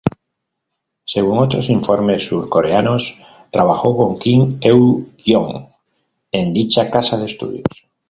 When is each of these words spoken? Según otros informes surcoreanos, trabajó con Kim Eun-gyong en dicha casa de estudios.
Según 1.03 1.37
otros 1.37 1.69
informes 1.69 2.25
surcoreanos, 2.25 3.19
trabajó 3.51 3.95
con 3.95 4.17
Kim 4.17 4.57
Eun-gyong 4.61 5.69
en 6.31 6.53
dicha 6.53 6.89
casa 6.89 7.17
de 7.17 7.25
estudios. 7.27 7.85